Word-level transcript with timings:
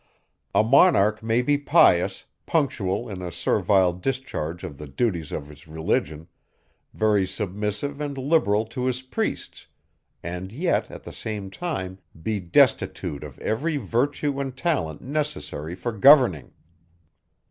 A 0.55 0.63
monarch 0.63 1.21
may 1.21 1.43
be 1.43 1.59
pious, 1.59 2.25
punctual 2.47 3.07
in 3.07 3.21
a 3.21 3.31
servile 3.31 3.93
discharge 3.93 4.63
of 4.63 4.79
the 4.79 4.87
duties 4.87 5.31
of 5.31 5.47
his 5.47 5.67
religion, 5.67 6.27
very 6.91 7.27
submissive 7.27 8.01
and 8.01 8.17
liberal 8.17 8.65
to 8.65 8.85
his 8.85 9.03
priests, 9.03 9.67
and 10.23 10.51
yet 10.51 10.89
at 10.89 11.03
the 11.03 11.13
same 11.13 11.51
time 11.51 11.99
be 12.19 12.39
destitute 12.39 13.23
of 13.23 13.37
every 13.41 13.77
virtue 13.77 14.39
and 14.39 14.57
talent 14.57 15.01
necessary 15.01 15.75
for 15.75 15.91
governing. 15.91 16.51